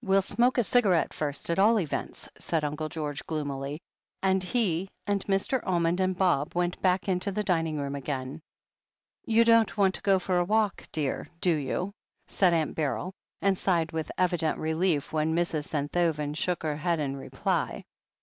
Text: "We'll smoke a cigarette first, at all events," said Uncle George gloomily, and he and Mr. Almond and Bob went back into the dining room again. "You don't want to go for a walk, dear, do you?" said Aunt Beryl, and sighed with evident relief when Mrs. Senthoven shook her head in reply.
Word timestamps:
"We'll 0.00 0.22
smoke 0.22 0.56
a 0.56 0.64
cigarette 0.64 1.12
first, 1.12 1.50
at 1.50 1.58
all 1.58 1.78
events," 1.78 2.26
said 2.38 2.64
Uncle 2.64 2.88
George 2.88 3.26
gloomily, 3.26 3.82
and 4.22 4.42
he 4.42 4.88
and 5.06 5.22
Mr. 5.26 5.62
Almond 5.62 6.00
and 6.00 6.16
Bob 6.16 6.54
went 6.54 6.80
back 6.80 7.06
into 7.06 7.30
the 7.30 7.42
dining 7.42 7.76
room 7.78 7.94
again. 7.94 8.40
"You 9.26 9.44
don't 9.44 9.76
want 9.76 9.94
to 9.96 10.00
go 10.00 10.18
for 10.18 10.38
a 10.38 10.44
walk, 10.46 10.84
dear, 10.90 11.28
do 11.42 11.52
you?" 11.54 11.92
said 12.28 12.54
Aunt 12.54 12.76
Beryl, 12.76 13.12
and 13.42 13.58
sighed 13.58 13.92
with 13.92 14.10
evident 14.16 14.56
relief 14.58 15.12
when 15.12 15.34
Mrs. 15.36 15.68
Senthoven 15.68 16.32
shook 16.32 16.62
her 16.62 16.76
head 16.78 16.98
in 16.98 17.16
reply. 17.18 17.84